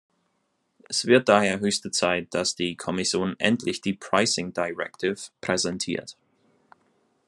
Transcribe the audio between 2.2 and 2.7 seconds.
dass